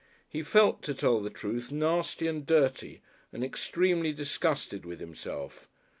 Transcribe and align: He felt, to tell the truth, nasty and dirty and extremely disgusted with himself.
He 0.27 0.41
felt, 0.41 0.81
to 0.81 0.95
tell 0.95 1.21
the 1.21 1.29
truth, 1.29 1.71
nasty 1.71 2.25
and 2.25 2.43
dirty 2.43 3.03
and 3.31 3.43
extremely 3.43 4.13
disgusted 4.13 4.83
with 4.83 4.99
himself. 4.99 5.67